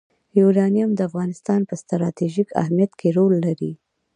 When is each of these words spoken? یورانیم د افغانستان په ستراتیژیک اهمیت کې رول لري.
یورانیم 0.39 0.89
د 0.95 0.99
افغانستان 1.09 1.61
په 1.69 1.73
ستراتیژیک 1.81 2.49
اهمیت 2.61 2.91
کې 2.99 3.09
رول 3.17 3.33
لري. 3.45 3.71